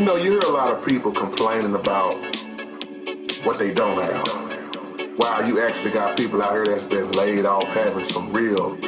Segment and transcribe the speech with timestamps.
[0.00, 2.14] You know, you hear a lot of people complaining about
[3.44, 5.18] what they don't have.
[5.18, 8.78] Wow, you actually got people out here that's been laid off having some real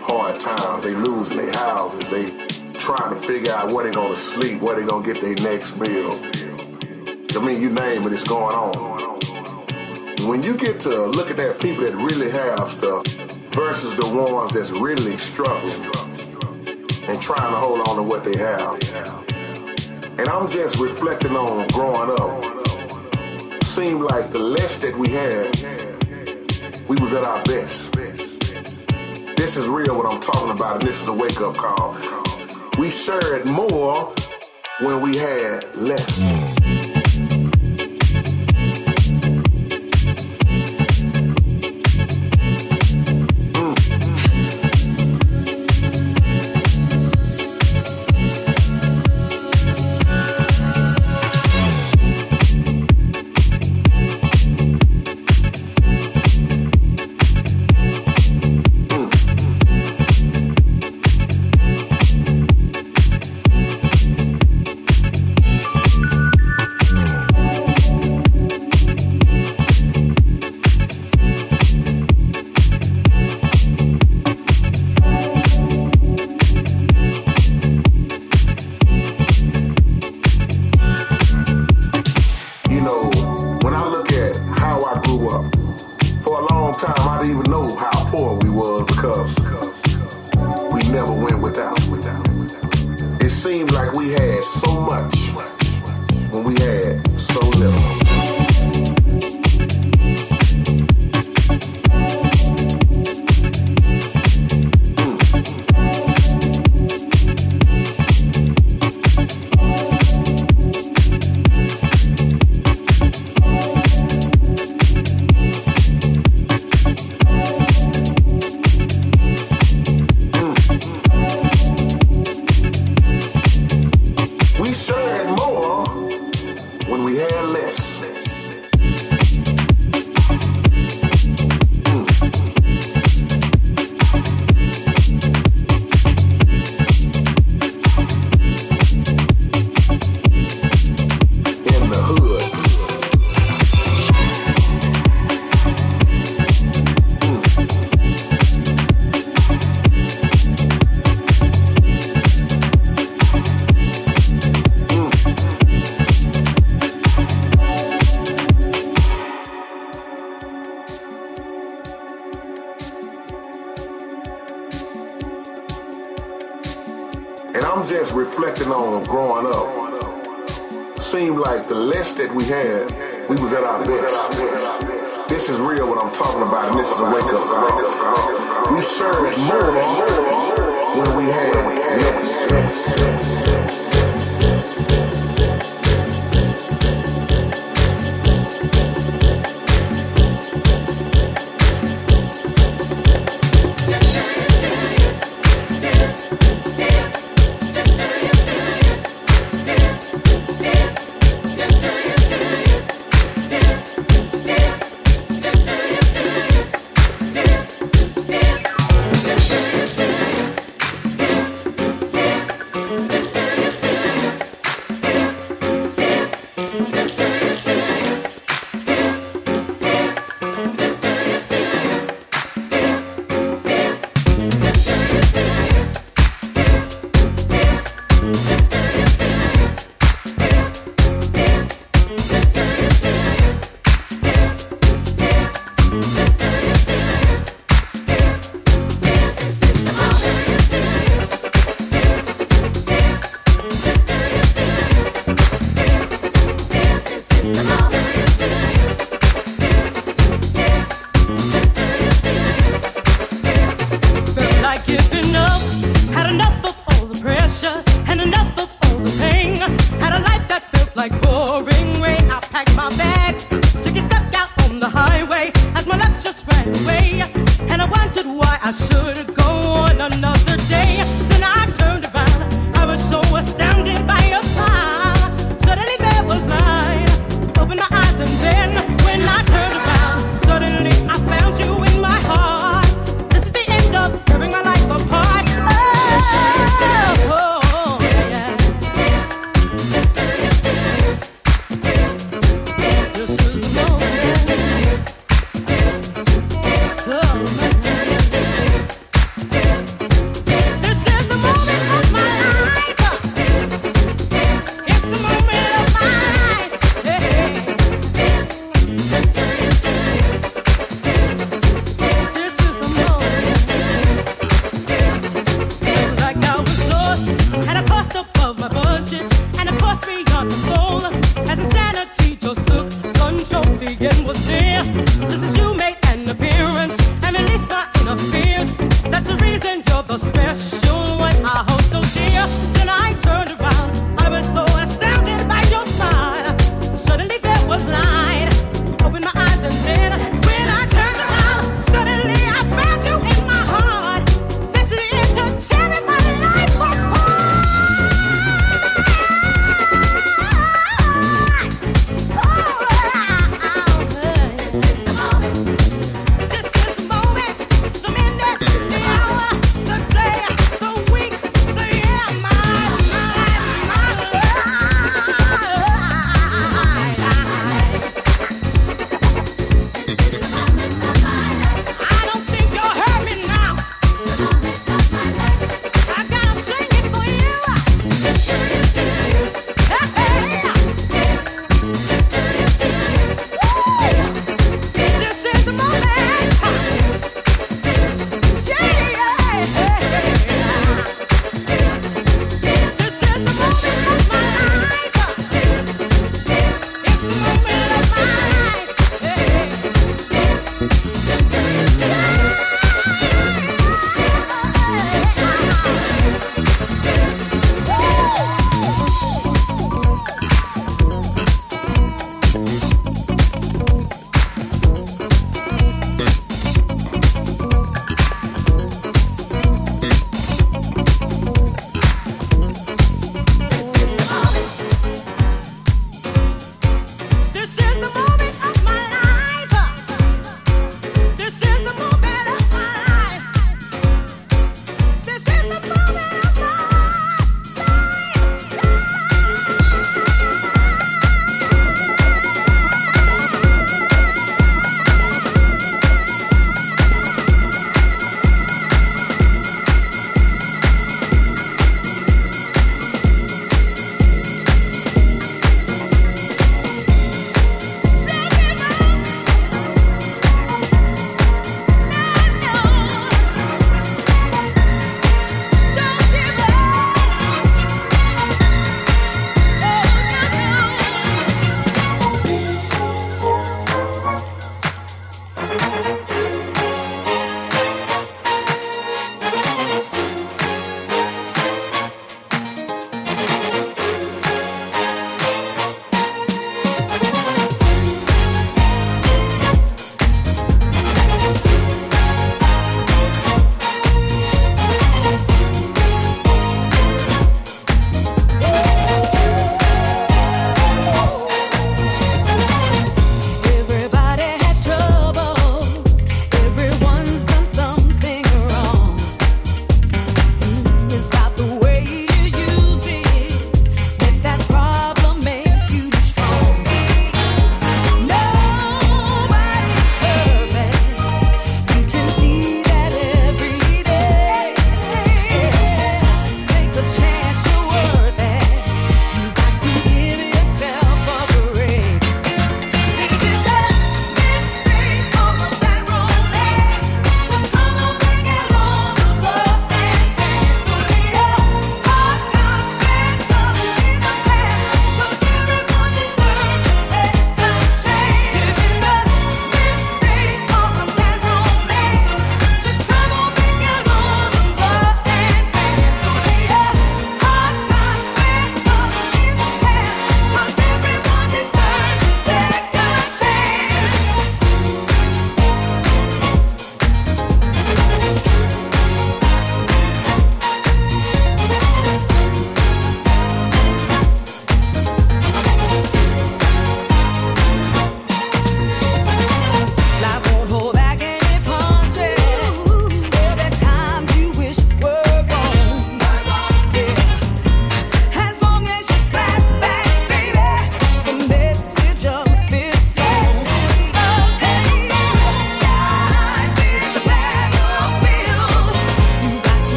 [0.00, 0.84] hard times.
[0.84, 2.08] They losing their houses.
[2.08, 2.24] They
[2.72, 6.10] trying to figure out where they gonna sleep, where they gonna get their next meal.
[6.14, 9.18] I mean, you name it, it's going on.
[10.26, 13.04] When you get to look at that people that really have stuff
[13.52, 15.82] versus the ones that's really struggling
[17.06, 19.25] and trying to hold on to what they have.
[20.18, 22.42] And I'm just reflecting on growing up.
[23.64, 25.54] Seemed like the less that we had,
[26.88, 27.92] we was at our best.
[29.36, 31.98] This is real what I'm talking about, and this is a wake-up call.
[32.78, 34.14] We shared more
[34.80, 36.35] when we had less.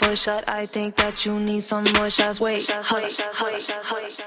[0.00, 0.44] Shot, three shot.
[0.48, 2.40] I think that you need some more shots.
[2.40, 3.10] Wait, hold up.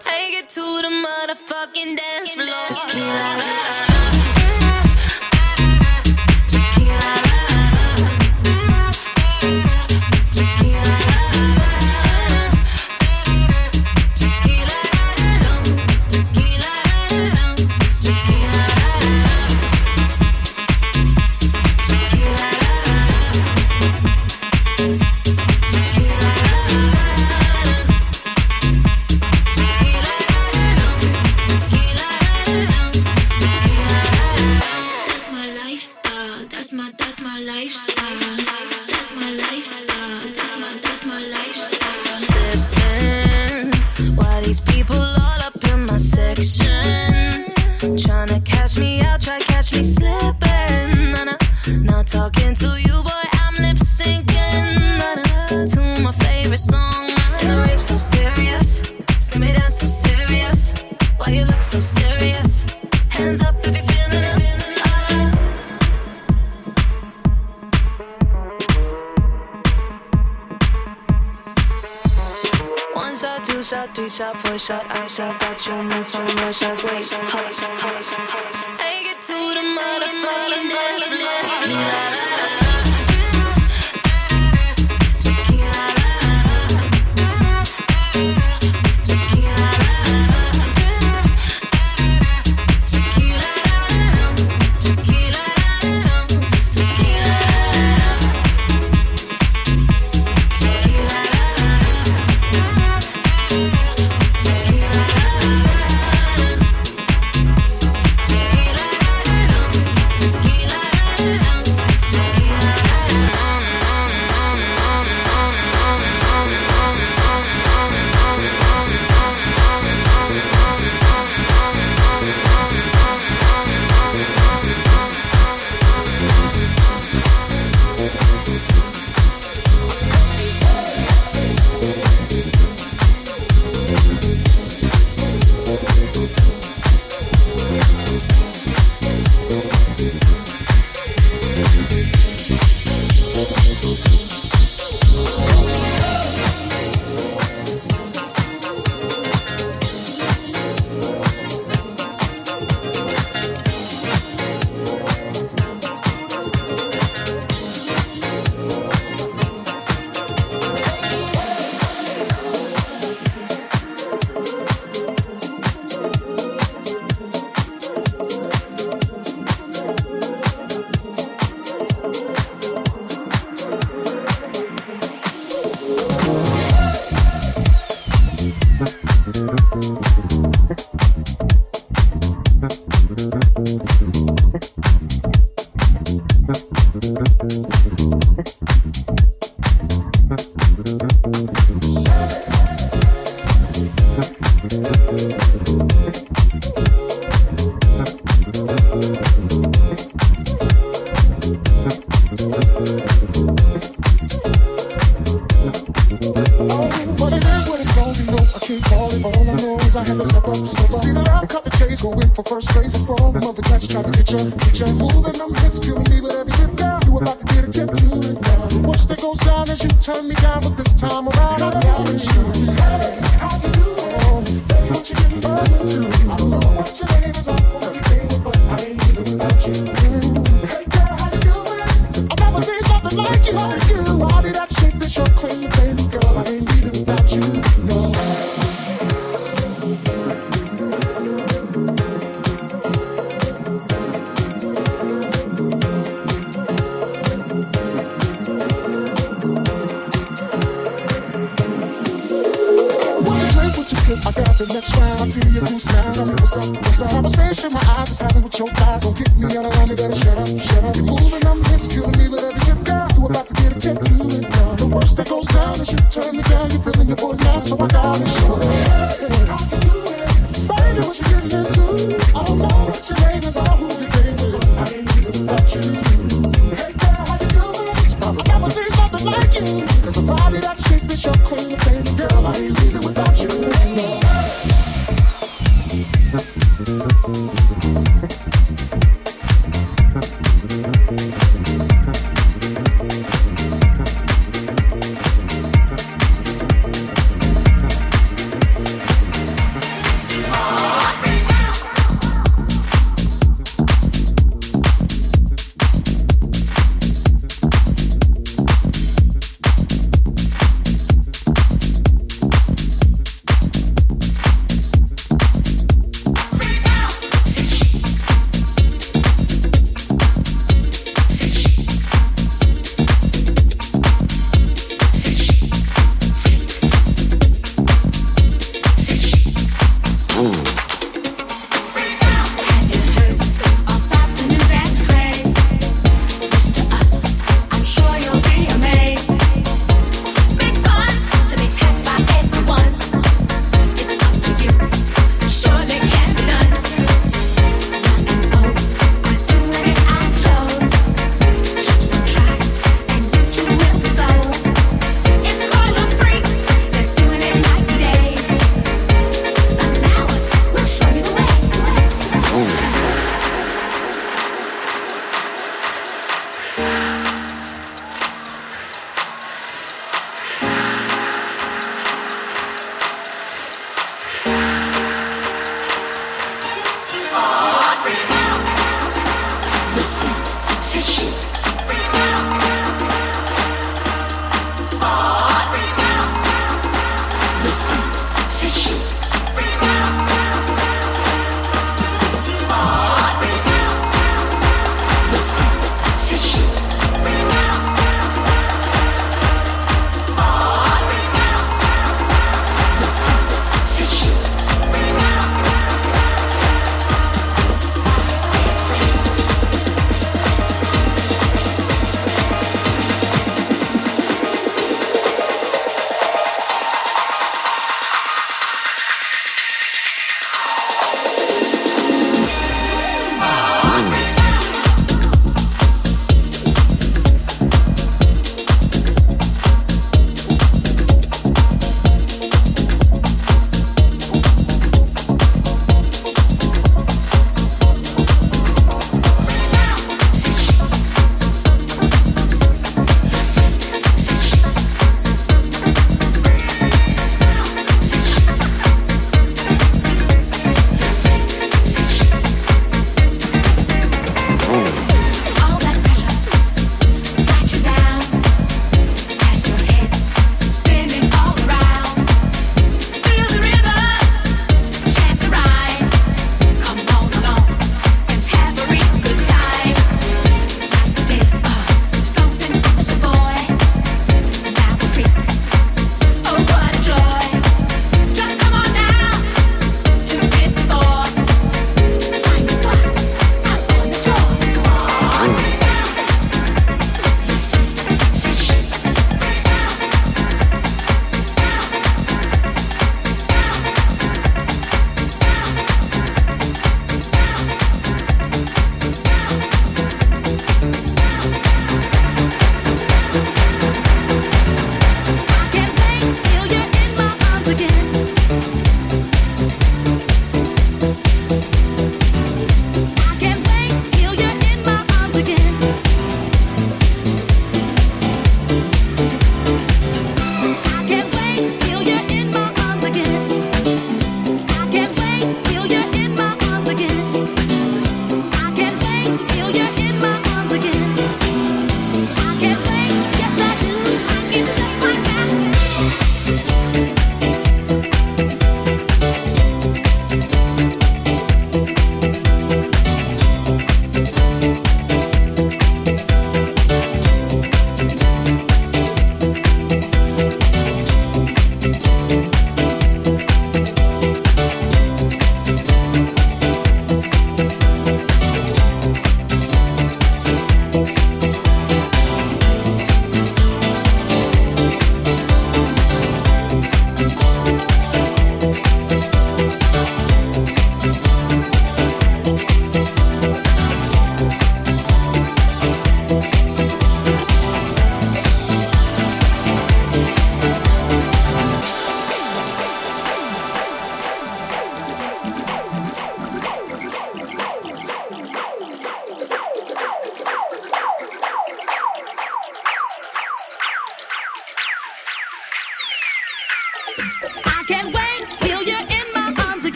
[0.00, 2.64] Take it to the motherfucking dance floor.
[2.66, 3.49] Tequila.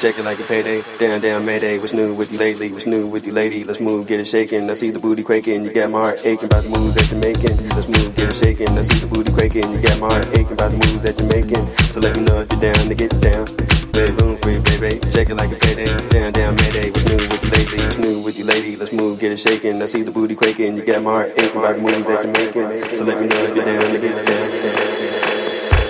[0.00, 0.80] Check it like a payday.
[0.96, 1.76] Down, down, mayday.
[1.76, 2.72] What's new with you lately?
[2.72, 3.64] What's new with you, lady?
[3.64, 4.70] Let's move, get it shaking.
[4.70, 5.62] I see the booty quaking.
[5.62, 7.60] You got my heart aching about the moves that you're making.
[7.76, 8.72] Let's move, get it shaking.
[8.78, 9.70] I see the booty quaking.
[9.70, 11.68] You got my heart aching about the moves that you're making.
[11.92, 13.44] So let me know if you're down to get down.
[13.92, 15.04] Baby, room for you, baby.
[15.12, 15.92] Check it like a payday.
[16.08, 16.88] Down, down, mayday.
[16.88, 17.80] What's new with you lately?
[17.84, 18.76] What's new with you, lady?
[18.80, 19.76] Let's move, get it shaking.
[19.82, 20.80] I see the booty quaking.
[20.80, 22.96] You got my heart aching about the moves that you're making.
[22.96, 25.89] So let me know if you're down to get down.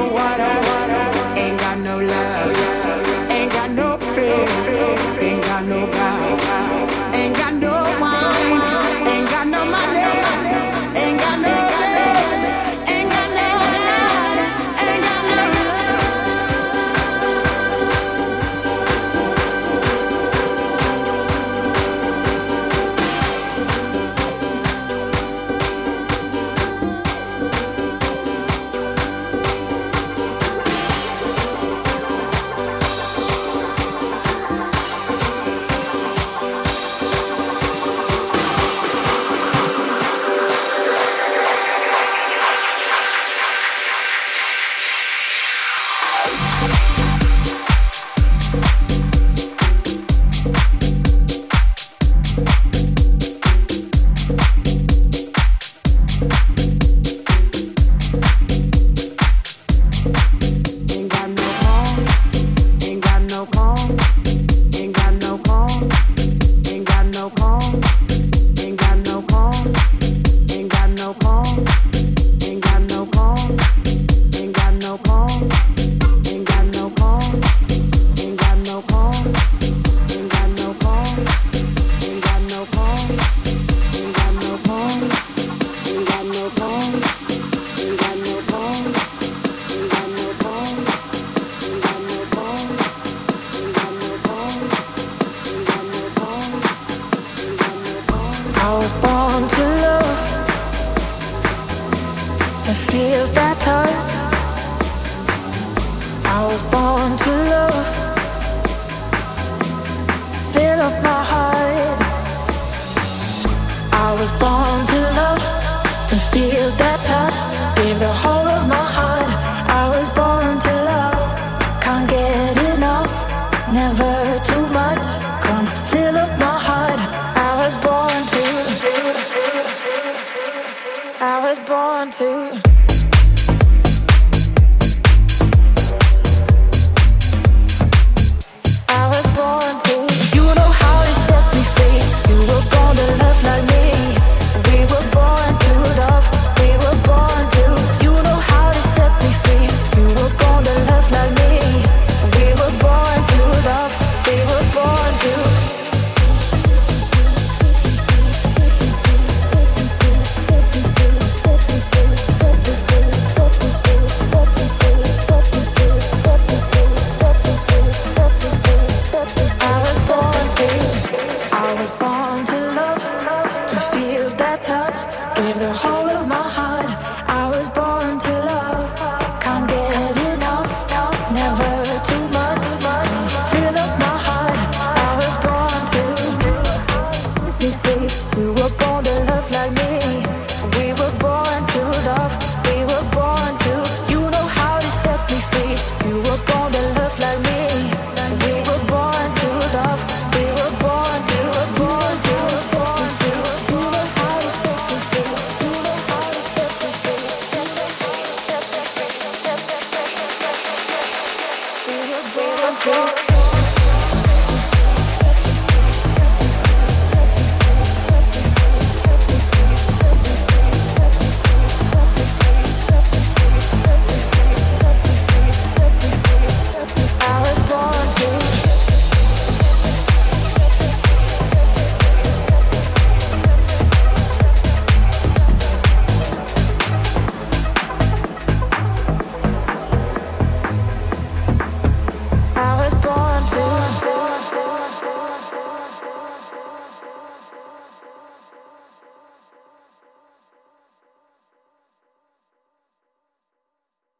[0.00, 0.59] know what I